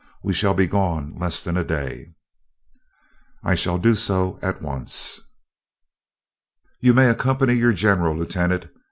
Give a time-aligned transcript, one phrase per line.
[0.23, 2.15] We shall be gone less than a day."
[3.43, 5.19] "I shall do so at once."
[6.79, 8.65] "You may accompany your general, lieutenant.